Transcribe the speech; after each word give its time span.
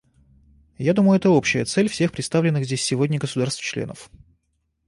Я 0.79 0.93
думаю, 0.95 1.17
это 1.17 1.29
общая 1.29 1.63
цель 1.63 1.87
всех 1.87 2.11
представленных 2.11 2.65
здесь 2.65 2.81
сегодня 2.81 3.19
государств-членов. 3.19 4.09